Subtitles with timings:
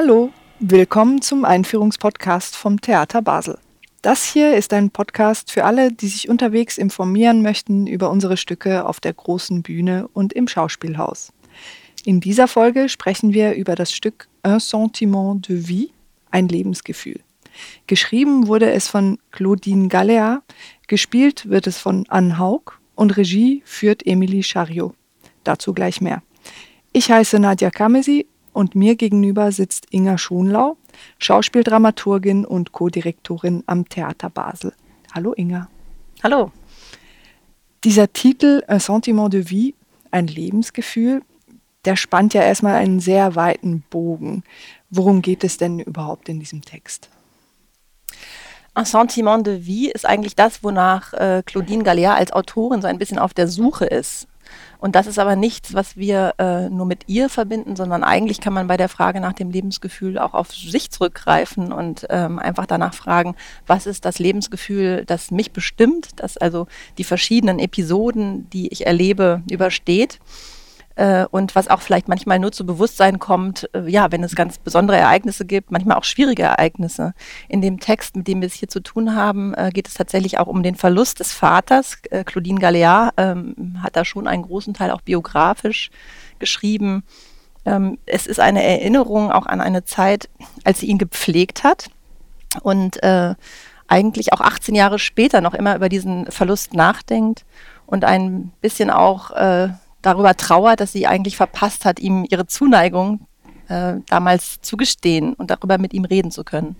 [0.00, 0.30] Hallo,
[0.60, 3.58] willkommen zum Einführungspodcast vom Theater Basel.
[4.00, 8.86] Das hier ist ein Podcast für alle, die sich unterwegs informieren möchten über unsere Stücke
[8.86, 11.32] auf der großen Bühne und im Schauspielhaus.
[12.04, 15.90] In dieser Folge sprechen wir über das Stück Un sentiment de vie,
[16.30, 17.18] ein Lebensgefühl.
[17.88, 20.42] Geschrieben wurde es von Claudine Galea,
[20.86, 24.94] gespielt wird es von Anne Haug und Regie führt Emilie Chariot.
[25.42, 26.22] Dazu gleich mehr.
[26.92, 30.76] Ich heiße Nadja Kamesi und mir gegenüber sitzt Inga Schonlau,
[31.18, 34.72] Schauspieldramaturgin und Co-Direktorin am Theater Basel.
[35.14, 35.68] Hallo Inga.
[36.22, 36.52] Hallo.
[37.84, 39.74] Dieser Titel Un sentiment de vie,
[40.10, 41.22] ein Lebensgefühl,
[41.84, 44.42] der spannt ja erstmal einen sehr weiten Bogen.
[44.90, 47.08] Worum geht es denn überhaupt in diesem Text?
[48.76, 52.98] Un sentiment de vie ist eigentlich das, wonach äh, Claudine Galea als Autorin so ein
[52.98, 54.26] bisschen auf der Suche ist.
[54.78, 58.52] Und das ist aber nichts, was wir äh, nur mit ihr verbinden, sondern eigentlich kann
[58.52, 62.94] man bei der Frage nach dem Lebensgefühl auch auf sich zurückgreifen und ähm, einfach danach
[62.94, 63.34] fragen,
[63.66, 69.42] was ist das Lebensgefühl, das mich bestimmt, das also die verschiedenen Episoden, die ich erlebe,
[69.50, 70.20] übersteht
[70.98, 74.58] äh, und was auch vielleicht manchmal nur zu Bewusstsein kommt, äh, ja, wenn es ganz
[74.58, 77.14] besondere Ereignisse gibt, manchmal auch schwierige Ereignisse.
[77.48, 80.38] In dem Text, mit dem wir es hier zu tun haben, äh, geht es tatsächlich
[80.38, 81.98] auch um den Verlust des Vaters.
[82.10, 85.90] Äh, Claudine Galea ähm, hat da schon einen großen Teil auch biografisch
[86.40, 87.04] geschrieben.
[87.64, 90.28] Ähm, es ist eine Erinnerung auch an eine Zeit,
[90.64, 91.90] als sie ihn gepflegt hat
[92.62, 93.36] und äh,
[93.86, 97.44] eigentlich auch 18 Jahre später noch immer über diesen Verlust nachdenkt
[97.86, 99.68] und ein bisschen auch äh,
[100.02, 103.26] darüber trauert, dass sie eigentlich verpasst hat, ihm ihre Zuneigung
[103.68, 106.76] äh, damals zu gestehen und darüber mit ihm reden zu können.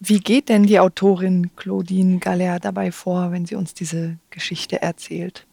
[0.00, 5.44] Wie geht denn die Autorin Claudine Galea dabei vor, wenn sie uns diese Geschichte erzählt?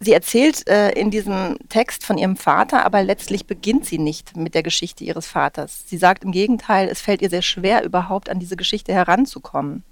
[0.00, 4.54] Sie erzählt äh, in diesem Text von ihrem Vater, aber letztlich beginnt sie nicht mit
[4.54, 5.84] der Geschichte ihres Vaters.
[5.86, 9.82] Sie sagt im Gegenteil, es fällt ihr sehr schwer, überhaupt an diese Geschichte heranzukommen.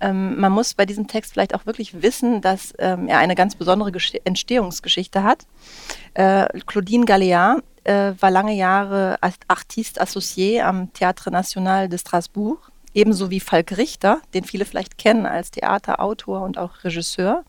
[0.00, 3.54] Ähm, man muss bei diesem Text vielleicht auch wirklich wissen, dass ähm, er eine ganz
[3.54, 5.46] besondere Gesch Entstehungsgeschichte hat.
[6.14, 12.70] Äh, Claudine Galea äh, war lange Jahre als Artiste Associé am Théâtre National de Strasbourg,
[12.94, 17.44] ebenso wie Falk Richter, den viele vielleicht kennen als Theaterautor und auch Regisseur.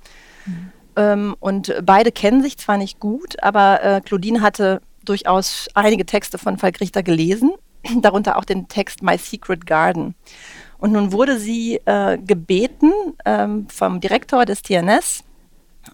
[0.46, 0.72] Mhm.
[0.96, 6.38] Ähm, und beide kennen sich zwar nicht gut, aber äh, Claudine hatte durchaus einige Texte
[6.38, 7.52] von Falk Richter gelesen,
[8.02, 10.16] darunter auch den Text My Secret Garden.
[10.80, 12.92] Und nun wurde sie äh, gebeten
[13.26, 15.24] ähm, vom Direktor des TNS,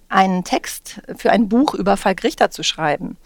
[0.10, 3.18] einen Text für ein Buch über Falk Richter zu schreiben.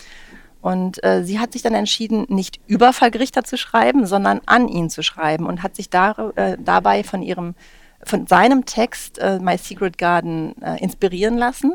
[0.61, 4.67] Und äh, sie hat sich dann entschieden, nicht über Falk Richter zu schreiben, sondern an
[4.67, 7.55] ihn zu schreiben und hat sich dar, äh, dabei von ihrem
[8.03, 11.73] von seinem Text äh, My Secret Garden äh, inspirieren lassen.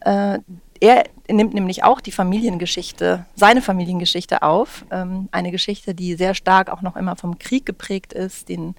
[0.00, 0.40] Äh,
[0.80, 6.68] er nimmt nämlich auch die Familiengeschichte, seine Familiengeschichte auf, ähm, eine Geschichte, die sehr stark
[6.70, 8.74] auch noch immer vom Krieg geprägt ist, den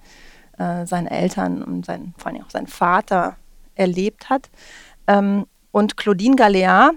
[0.58, 3.36] äh, seine Eltern und sein, vor allem auch sein Vater
[3.74, 4.50] erlebt hat.
[5.06, 6.92] Ähm, und Claudine Galea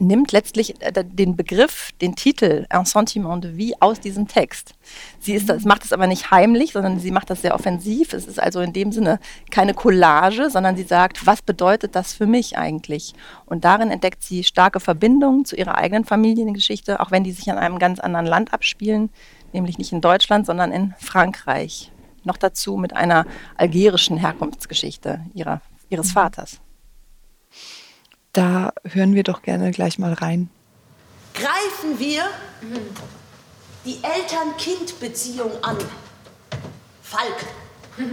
[0.00, 4.74] nimmt letztlich äh, den Begriff, den Titel Un sentiment de vie aus diesem Text.
[5.20, 8.12] Sie ist das, macht es aber nicht heimlich, sondern sie macht das sehr offensiv.
[8.12, 9.20] Es ist also in dem Sinne
[9.50, 13.14] keine Collage, sondern sie sagt, was bedeutet das für mich eigentlich?
[13.46, 17.58] Und darin entdeckt sie starke Verbindungen zu ihrer eigenen Familiengeschichte, auch wenn die sich an
[17.58, 19.10] einem ganz anderen Land abspielen,
[19.52, 21.92] nämlich nicht in Deutschland, sondern in Frankreich.
[22.24, 23.26] Noch dazu mit einer
[23.56, 26.12] algerischen Herkunftsgeschichte ihrer, ihres mhm.
[26.12, 26.60] Vaters.
[28.32, 30.50] Da hören wir doch gerne gleich mal rein.
[31.34, 32.24] Greifen wir
[33.84, 35.78] die Eltern-Kind-Beziehung an.
[37.02, 37.46] Falk.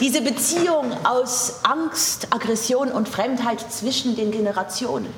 [0.00, 5.12] Diese Beziehung aus Angst, Aggression und Fremdheit zwischen den Generationen.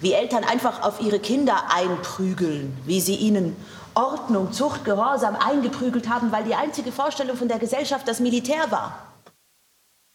[0.00, 3.56] Wie Eltern einfach auf ihre Kinder einprügeln, wie sie ihnen
[3.96, 9.02] Ordnung, Zucht, Gehorsam eingeprügelt haben, weil die einzige Vorstellung von der Gesellschaft das Militär war.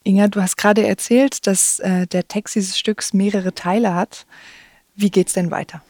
[0.04, 4.26] Inga, du hast gerade erzählt, dass äh, der Text dieses Stücks mehrere Teile hat.
[4.94, 5.82] Wie geht es denn weiter?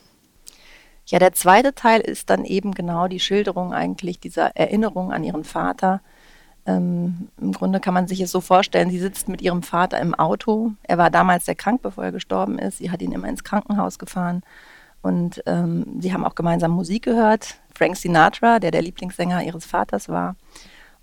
[1.06, 5.44] Ja, der zweite Teil ist dann eben genau die Schilderung eigentlich dieser Erinnerung an ihren
[5.44, 6.00] Vater.
[6.64, 10.14] Ähm, Im Grunde kann man sich es so vorstellen, sie sitzt mit ihrem Vater im
[10.14, 10.72] Auto.
[10.82, 12.78] Er war damals sehr krank, bevor er gestorben ist.
[12.78, 14.42] Sie hat ihn immer ins Krankenhaus gefahren.
[15.02, 17.56] Und ähm, sie haben auch gemeinsam Musik gehört.
[17.82, 20.36] Frank Sinatra, der der Lieblingssänger ihres Vaters war.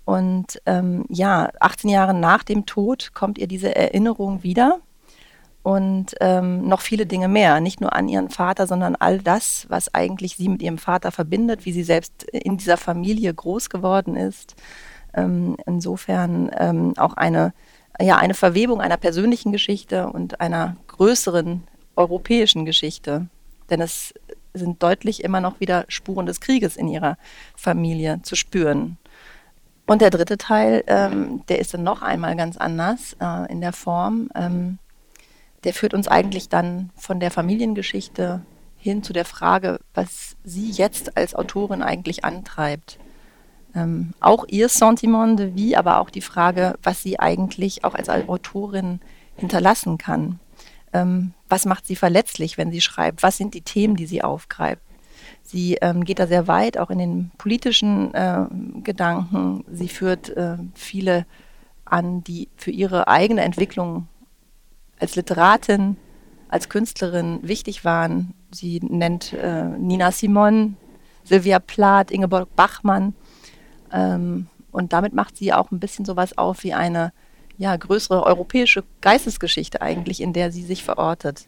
[0.06, 4.78] Und ähm, ja, 18 Jahre nach dem Tod kommt ihr diese Erinnerung wieder
[5.62, 7.60] und ähm, noch viele Dinge mehr.
[7.60, 11.66] Nicht nur an ihren Vater, sondern all das, was eigentlich sie mit ihrem Vater verbindet,
[11.66, 14.56] wie sie selbst in dieser Familie groß geworden ist.
[15.12, 17.52] Ähm, insofern ähm, auch eine,
[18.00, 21.62] ja, eine Verwebung einer persönlichen Geschichte und einer größeren
[21.94, 23.26] europäischen Geschichte.
[23.68, 24.14] Denn es
[24.54, 27.16] sind deutlich immer noch wieder Spuren des Krieges in ihrer
[27.56, 28.98] Familie zu spüren.
[29.86, 33.72] Und der dritte Teil, ähm, der ist dann noch einmal ganz anders äh, in der
[33.72, 34.30] Form.
[34.34, 34.78] Ähm,
[35.64, 38.42] der führt uns eigentlich dann von der Familiengeschichte
[38.76, 42.98] hin zu der Frage, was sie jetzt als Autorin eigentlich antreibt.
[43.74, 48.08] Ähm, auch ihr Sentiment de vie, aber auch die Frage, was sie eigentlich auch als
[48.08, 49.00] Autorin
[49.36, 50.40] hinterlassen kann.
[50.92, 53.22] Ähm, was macht sie verletzlich, wenn sie schreibt?
[53.22, 54.82] Was sind die Themen, die sie aufgreift?
[55.42, 58.46] Sie ähm, geht da sehr weit, auch in den politischen äh,
[58.82, 59.64] Gedanken.
[59.70, 61.26] Sie führt äh, viele
[61.84, 64.06] an, die für ihre eigene Entwicklung
[64.98, 65.96] als Literatin,
[66.48, 68.34] als Künstlerin wichtig waren.
[68.50, 70.76] Sie nennt äh, Nina Simon,
[71.24, 73.14] Sylvia Plath, Ingeborg Bachmann.
[73.92, 77.12] Ähm, und damit macht sie auch ein bisschen sowas auf wie eine
[77.60, 81.46] ja, größere europäische Geistesgeschichte eigentlich, in der sie sich verortet.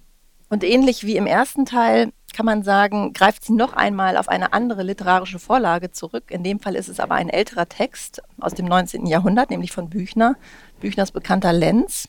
[0.50, 4.52] Und ähnlich wie im ersten Teil kann man sagen, greift sie noch einmal auf eine
[4.52, 6.24] andere literarische Vorlage zurück.
[6.30, 9.06] In dem Fall ist es aber ein älterer Text aus dem 19.
[9.06, 10.36] Jahrhundert, nämlich von Büchner,
[10.80, 12.08] Büchners bekannter Lenz.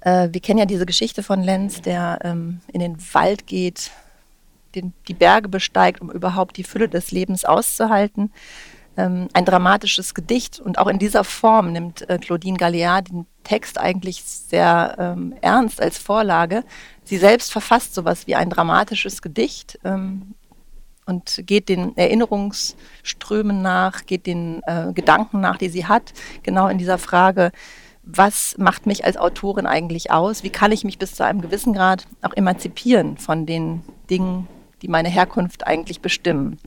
[0.00, 3.92] Äh, wir kennen ja diese Geschichte von Lenz, der ähm, in den Wald geht,
[4.74, 8.30] den, die Berge besteigt, um überhaupt die Fülle des Lebens auszuhalten
[8.98, 10.60] ähm, ein dramatisches Gedicht.
[10.60, 15.80] Und auch in dieser Form nimmt äh, Claudine Galliard den Text eigentlich sehr ähm, ernst
[15.80, 16.64] als Vorlage.
[17.04, 20.34] Sie selbst verfasst sowas wie ein dramatisches Gedicht ähm,
[21.06, 26.12] und geht den Erinnerungsströmen nach, geht den äh, Gedanken nach, die sie hat,
[26.42, 27.52] genau in dieser Frage,
[28.02, 30.42] was macht mich als Autorin eigentlich aus?
[30.42, 34.48] Wie kann ich mich bis zu einem gewissen Grad auch emanzipieren von den Dingen,
[34.82, 36.58] die meine Herkunft eigentlich bestimmen?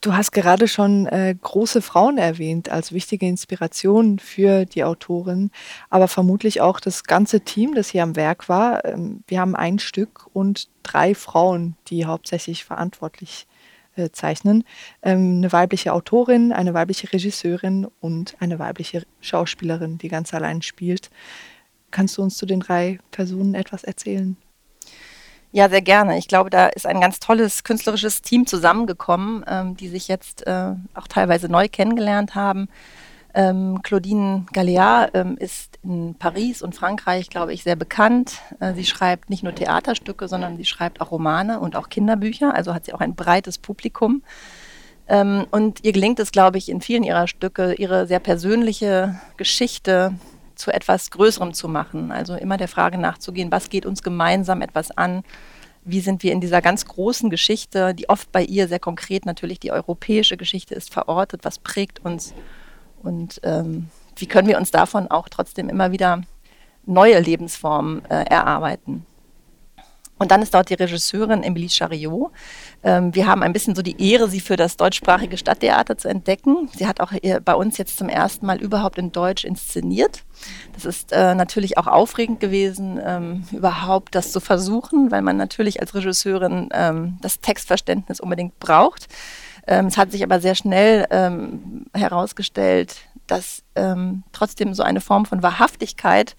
[0.00, 5.50] Du hast gerade schon äh, große Frauen erwähnt als wichtige Inspiration für die Autorin,
[5.90, 8.84] aber vermutlich auch das ganze Team, das hier am Werk war.
[8.84, 13.48] Ähm, wir haben ein Stück und drei Frauen, die hauptsächlich verantwortlich
[13.96, 14.62] äh, zeichnen.
[15.02, 21.10] Ähm, eine weibliche Autorin, eine weibliche Regisseurin und eine weibliche Schauspielerin, die ganz allein spielt.
[21.90, 24.36] Kannst du uns zu den drei Personen etwas erzählen?
[25.50, 26.18] Ja, sehr gerne.
[26.18, 30.74] Ich glaube, da ist ein ganz tolles künstlerisches Team zusammengekommen, ähm, die sich jetzt äh,
[30.94, 32.68] auch teilweise neu kennengelernt haben.
[33.34, 38.40] Ähm, Claudine Galliard ähm, ist in Paris und Frankreich, glaube ich, sehr bekannt.
[38.60, 42.54] Äh, sie schreibt nicht nur Theaterstücke, sondern sie schreibt auch Romane und auch Kinderbücher.
[42.54, 44.22] Also hat sie auch ein breites Publikum.
[45.08, 50.12] Ähm, und ihr gelingt es, glaube ich, in vielen ihrer Stücke, ihre sehr persönliche Geschichte
[50.58, 52.10] zu etwas Größerem zu machen.
[52.12, 55.22] Also immer der Frage nachzugehen, was geht uns gemeinsam etwas an?
[55.84, 59.60] Wie sind wir in dieser ganz großen Geschichte, die oft bei ihr sehr konkret natürlich
[59.60, 61.44] die europäische Geschichte ist, verortet?
[61.44, 62.34] Was prägt uns?
[63.02, 66.22] Und ähm, wie können wir uns davon auch trotzdem immer wieder
[66.84, 69.06] neue Lebensformen äh, erarbeiten?
[70.18, 72.30] Und dann ist dort die Regisseurin Emilie Chariot.
[72.82, 76.68] Ähm, wir haben ein bisschen so die Ehre, sie für das deutschsprachige Stadttheater zu entdecken.
[76.76, 77.12] Sie hat auch
[77.44, 80.24] bei uns jetzt zum ersten Mal überhaupt in Deutsch inszeniert.
[80.74, 85.80] Das ist äh, natürlich auch aufregend gewesen, ähm, überhaupt das zu versuchen, weil man natürlich
[85.80, 89.08] als Regisseurin ähm, das Textverständnis unbedingt braucht.
[89.66, 95.26] Ähm, es hat sich aber sehr schnell ähm, herausgestellt, dass ähm, trotzdem so eine Form
[95.26, 96.36] von Wahrhaftigkeit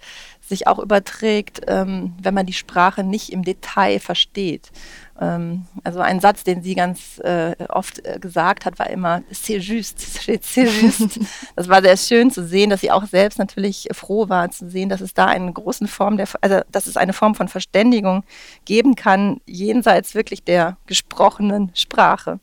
[0.50, 4.72] sich auch überträgt, ähm, wenn man die Sprache nicht im Detail versteht.
[5.20, 9.60] Ähm, also ein Satz, den sie ganz äh, oft äh, gesagt hat, war immer c'est
[9.60, 11.20] juste, c'est juste.
[11.56, 14.90] Das war sehr schön zu sehen, dass sie auch selbst natürlich froh war zu sehen,
[14.90, 18.24] dass es da eine große Form der, also dass es eine Form von Verständigung
[18.66, 22.40] geben kann jenseits wirklich der gesprochenen Sprache.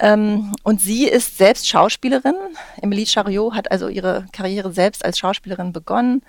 [0.00, 2.34] Ähm, und sie ist selbst Schauspielerin.
[2.80, 6.22] Emilie Chariot hat also ihre Karriere selbst als Schauspielerin begonnen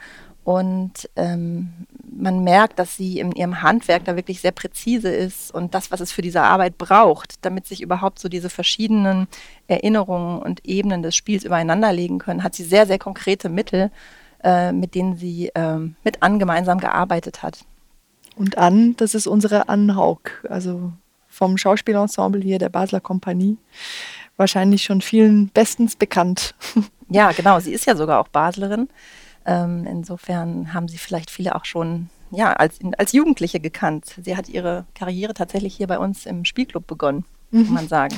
[0.44, 1.72] und ähm,
[2.12, 6.00] man merkt, dass sie in ihrem Handwerk da wirklich sehr präzise ist und das, was
[6.00, 9.28] es für diese Arbeit braucht, damit sich überhaupt so diese verschiedenen
[9.68, 13.92] Erinnerungen und Ebenen des Spiels übereinander legen können, hat sie sehr, sehr konkrete Mittel,
[14.44, 17.66] äh, mit denen sie äh, mit Ann gemeinsam gearbeitet hat.
[18.36, 20.92] Und Ann, das ist unsere Ann Haug, also
[21.28, 23.58] vom Schauspielensemble hier der Basler Kompanie.
[24.38, 26.56] Wahrscheinlich schon vielen bestens bekannt.
[27.14, 27.60] Ja, genau.
[27.60, 28.88] Sie ist ja sogar auch Baslerin.
[29.46, 34.16] Ähm, insofern haben sie vielleicht viele auch schon ja, als, als Jugendliche gekannt.
[34.22, 37.74] Sie hat ihre Karriere tatsächlich hier bei uns im Spielclub begonnen, kann mhm.
[37.74, 38.16] man sagen.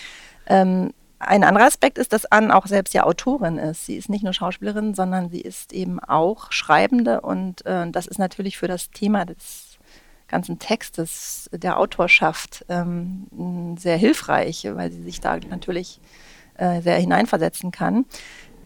[0.46, 3.86] ähm, ein anderer Aspekt ist, dass Anne auch selbst ja Autorin ist.
[3.86, 8.18] Sie ist nicht nur Schauspielerin, sondern sie ist eben auch Schreibende und äh, das ist
[8.18, 9.78] natürlich für das Thema des
[10.28, 16.00] ganzen Textes der Autorschaft ähm, sehr hilfreich, weil sie sich da natürlich
[16.58, 18.04] äh, sehr hineinversetzen kann.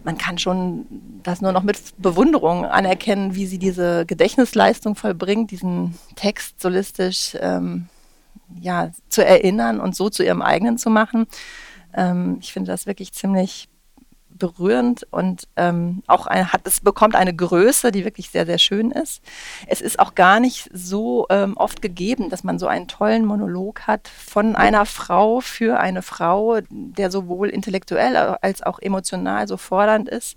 [0.05, 0.87] Man kann schon
[1.23, 7.89] das nur noch mit Bewunderung anerkennen, wie sie diese Gedächtnisleistung vollbringt, diesen Text solistisch ähm,
[8.61, 11.27] ja, zu erinnern und so zu ihrem eigenen zu machen.
[11.95, 13.69] Ähm, ich finde das wirklich ziemlich
[14.41, 18.91] berührend und ähm, auch ein, hat, es bekommt eine Größe, die wirklich sehr, sehr schön
[18.91, 19.23] ist.
[19.69, 23.83] Es ist auch gar nicht so ähm, oft gegeben, dass man so einen tollen Monolog
[23.87, 30.09] hat von einer Frau für eine Frau, der sowohl intellektuell als auch emotional so fordernd
[30.09, 30.37] ist.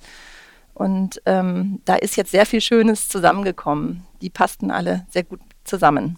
[0.76, 4.06] Und ähm, da ist jetzt sehr viel Schönes zusammengekommen.
[4.22, 6.18] Die passten alle sehr gut zusammen.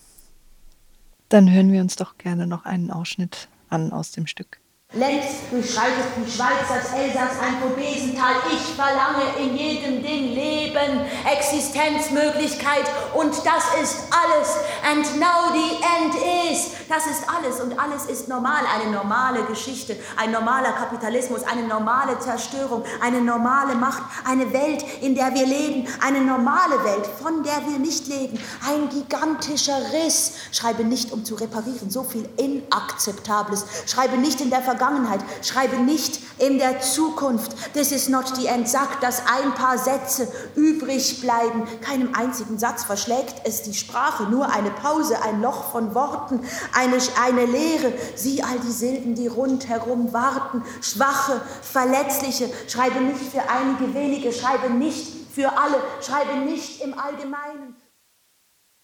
[1.30, 4.60] Dann hören wir uns doch gerne noch einen Ausschnitt an aus dem Stück.
[4.96, 8.36] Längst durchschreitet die Schweiz als Elsass ein Vogesental.
[8.50, 14.56] Ich verlange in jedem Ding Leben, Existenzmöglichkeit und das ist alles.
[14.90, 16.16] And now the end
[16.50, 16.72] is.
[16.88, 18.64] Das ist alles und alles ist normal.
[18.74, 25.14] Eine normale Geschichte, ein normaler Kapitalismus, eine normale Zerstörung, eine normale Macht, eine Welt, in
[25.14, 28.40] der wir leben, eine normale Welt, von der wir nicht leben.
[28.66, 30.36] Ein gigantischer Riss.
[30.54, 33.66] Schreibe nicht, um zu reparieren, so viel Inakzeptables.
[33.88, 37.74] Schreibe nicht in der Vergangenheit Vergangenheit, schreibe nicht in der Zukunft.
[37.74, 38.66] This is not the end.
[39.02, 41.64] Dass ein paar Sätze übrig bleiben.
[41.82, 46.42] Keinem einzigen Satz verschlägt es die Sprache, nur eine Pause, ein Loch von Worten,
[46.74, 47.94] eine, eine Leere.
[48.16, 50.64] Sieh all die Silben, die rundherum warten.
[50.82, 52.50] Schwache, verletzliche.
[52.68, 57.76] Schreibe nicht für einige wenige, schreibe nicht für alle, schreibe nicht im Allgemeinen.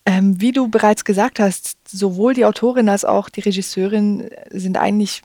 [0.05, 5.21] Ähm, wie du bereits gesagt hast, sowohl die Autorin als auch die Regisseurin sind eigentlich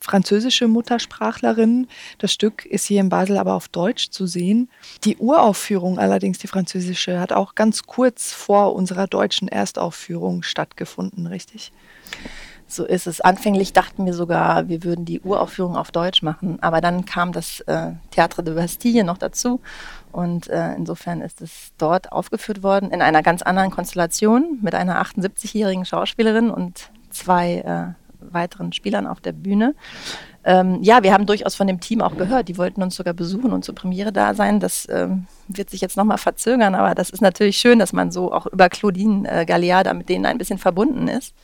[0.00, 1.86] französische Muttersprachlerin.
[2.18, 4.70] Das Stück ist hier in Basel aber auf Deutsch zu sehen.
[5.04, 11.72] Die Uraufführung allerdings, die französische, hat auch ganz kurz vor unserer deutschen Erstaufführung stattgefunden, richtig?
[12.70, 13.20] So ist es.
[13.20, 17.60] Anfänglich dachten wir sogar, wir würden die Uraufführung auf Deutsch machen, aber dann kam das
[17.62, 19.60] äh, Théâtre de Bastille noch dazu
[20.12, 25.02] und äh, insofern ist es dort aufgeführt worden in einer ganz anderen Konstellation mit einer
[25.02, 27.99] 78-jährigen Schauspielerin und zwei äh,
[28.32, 29.74] weiteren Spielern auf der Bühne.
[30.42, 32.48] Ähm, ja, wir haben durchaus von dem Team auch gehört.
[32.48, 34.58] Die wollten uns sogar besuchen und zur Premiere da sein.
[34.58, 38.32] Das ähm, wird sich jetzt nochmal verzögern, aber das ist natürlich schön, dass man so
[38.32, 41.34] auch über Claudine äh, Galliada mit denen ein bisschen verbunden ist.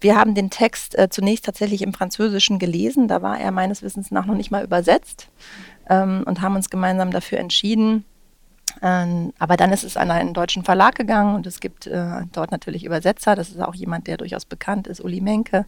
[0.00, 3.08] Wir haben den Text äh, zunächst tatsächlich im Französischen gelesen.
[3.08, 5.28] Da war er meines Wissens nach noch nicht mal übersetzt
[5.88, 8.04] ähm, und haben uns gemeinsam dafür entschieden,
[8.82, 12.50] ähm, aber dann ist es an einen deutschen Verlag gegangen und es gibt äh, dort
[12.50, 13.34] natürlich Übersetzer.
[13.34, 15.66] Das ist auch jemand, der durchaus bekannt ist, Uli Menke.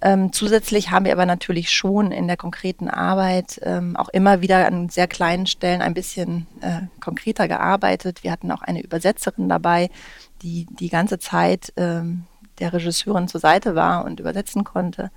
[0.00, 4.66] Ähm, zusätzlich haben wir aber natürlich schon in der konkreten Arbeit ähm, auch immer wieder
[4.66, 8.24] an sehr kleinen Stellen ein bisschen äh, konkreter gearbeitet.
[8.24, 9.90] Wir hatten auch eine Übersetzerin dabei,
[10.42, 12.24] die die ganze Zeit ähm,
[12.58, 15.10] der Regisseurin zur Seite war und übersetzen konnte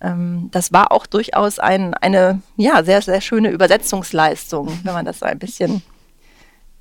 [0.00, 5.20] ähm, das war auch durchaus ein, eine ja, sehr, sehr schöne Übersetzungsleistung, wenn man das
[5.20, 5.82] so ein bisschen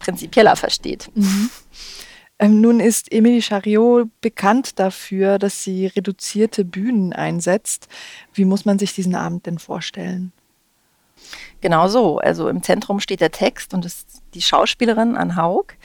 [0.03, 1.09] prinzipieller versteht.
[1.15, 1.49] Mhm.
[2.39, 7.87] Ähm, nun ist Emilie Chariot bekannt dafür, dass sie reduzierte Bühnen einsetzt.
[8.33, 10.33] Wie muss man sich diesen Abend denn vorstellen?
[11.61, 12.17] Genau so.
[12.17, 15.75] Also im Zentrum steht der Text und ist die Schauspielerin Anne Haug.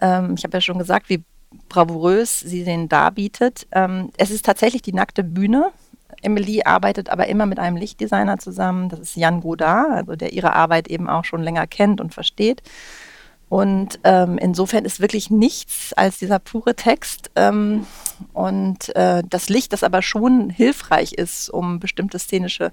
[0.00, 1.22] Ähm, ich habe ja schon gesagt, wie
[1.68, 3.66] bravourös sie den darbietet.
[3.72, 5.70] Ähm, es ist tatsächlich die nackte Bühne.
[6.22, 8.88] Emily arbeitet aber immer mit einem Lichtdesigner zusammen.
[8.88, 12.62] Das ist Jan Godard, also der ihre Arbeit eben auch schon länger kennt und versteht.
[13.50, 17.84] Und ähm, insofern ist wirklich nichts als dieser pure Text ähm,
[18.32, 22.70] und äh, das Licht, das aber schon hilfreich ist, um bestimmte szenische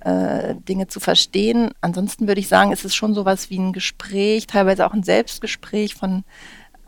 [0.00, 1.70] äh, Dinge zu verstehen.
[1.80, 5.94] Ansonsten würde ich sagen, ist es schon sowas wie ein Gespräch, teilweise auch ein Selbstgespräch
[5.94, 6.24] von